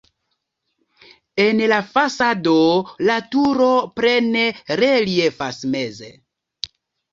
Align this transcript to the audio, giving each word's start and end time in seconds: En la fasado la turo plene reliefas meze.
En 1.43 1.61
la 1.73 1.77
fasado 1.97 2.55
la 3.09 3.19
turo 3.35 3.69
plene 4.01 4.49
reliefas 4.83 5.63
meze. 5.77 6.13